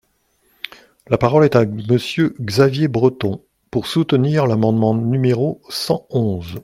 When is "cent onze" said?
5.69-6.57